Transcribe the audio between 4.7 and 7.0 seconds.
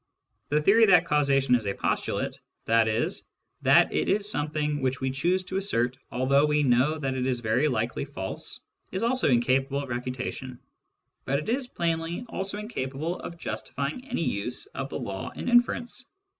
which we choose to assert although we know